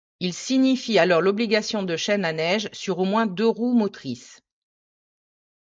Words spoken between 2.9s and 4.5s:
au moins deux roues motrices.